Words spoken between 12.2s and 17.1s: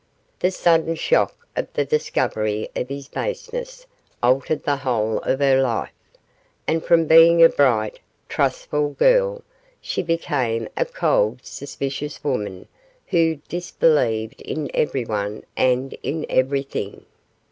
woman who disbelieved in everyone and in everything.